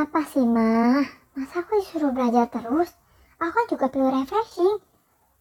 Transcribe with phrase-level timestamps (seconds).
[0.00, 0.96] Apa sih, Ma?
[1.36, 2.88] Masa aku disuruh belajar terus?
[3.36, 4.80] Aku juga perlu refreshing.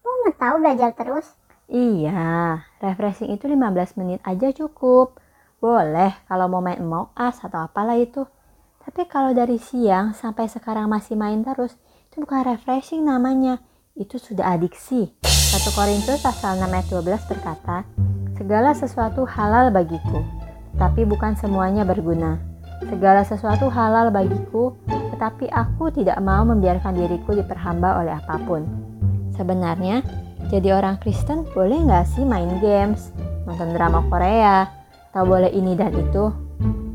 [0.03, 1.31] Mau tahu belajar terus?
[1.71, 5.15] Iya, refreshing itu 15 menit aja cukup.
[5.63, 8.27] Boleh kalau mau main mau as atau apalah itu.
[8.83, 11.79] Tapi kalau dari siang sampai sekarang masih main terus,
[12.11, 13.63] itu bukan refreshing namanya.
[13.95, 15.15] Itu sudah adiksi.
[15.23, 17.87] 1 Korintus pasal 6 ayat 12 berkata,
[18.35, 20.19] Segala sesuatu halal bagiku,
[20.75, 22.48] tapi bukan semuanya berguna.
[22.87, 28.63] Segala sesuatu halal bagiku, tetapi aku tidak mau membiarkan diriku diperhamba oleh apa pun.
[29.35, 29.99] Sebenarnya,
[30.47, 33.11] jadi orang Kristen boleh nggak sih main games,
[33.43, 34.67] nonton drama Korea,
[35.11, 36.31] atau boleh ini dan itu?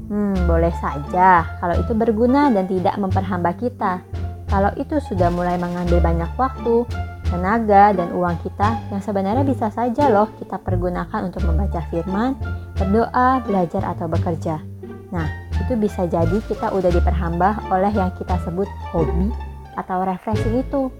[0.08, 4.00] Hmm, boleh saja kalau itu berguna dan tidak memperhamba kita.
[4.48, 6.86] Kalau itu sudah mulai mengambil banyak waktu,
[7.26, 12.38] tenaga, dan uang kita yang sebenarnya bisa saja loh kita pergunakan untuk membaca firman,
[12.78, 14.62] berdoa, belajar, atau bekerja.
[15.10, 19.30] Nah, itu bisa jadi kita udah diperhamba oleh yang kita sebut hobi
[19.78, 20.90] atau refreshing itu.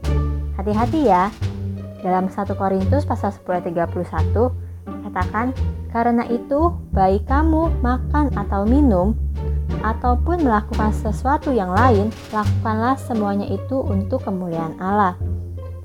[0.55, 1.31] Hati-hati ya.
[2.05, 4.53] Dalam 1 Korintus pasal 10 ayat 31
[5.09, 5.57] katakan,
[5.89, 9.17] karena itu baik kamu makan atau minum
[9.81, 15.17] ataupun melakukan sesuatu yang lain, lakukanlah semuanya itu untuk kemuliaan Allah.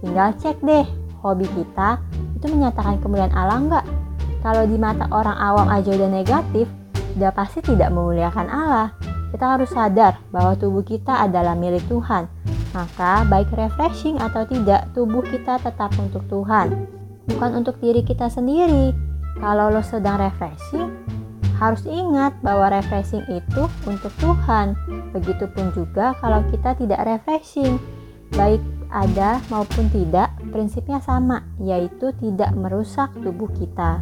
[0.04, 0.88] Tinggal cek deh,
[1.24, 2.00] hobi kita
[2.40, 3.86] itu menyatakan kemuliaan Allah enggak?
[4.40, 6.68] Kalau di mata orang awam aja udah negatif,
[7.14, 8.88] sudah pasti tidak memuliakan Allah.
[9.30, 12.26] Kita harus sadar bahwa tubuh kita adalah milik Tuhan.
[12.74, 16.90] Maka baik refreshing atau tidak, tubuh kita tetap untuk Tuhan.
[17.30, 18.94] Bukan untuk diri kita sendiri.
[19.38, 20.90] Kalau lo sedang refreshing,
[21.62, 24.74] harus ingat bahwa refreshing itu untuk Tuhan.
[25.14, 27.78] Begitupun juga kalau kita tidak refreshing.
[28.34, 34.02] Baik ada maupun tidak, prinsipnya sama, yaitu tidak merusak tubuh kita.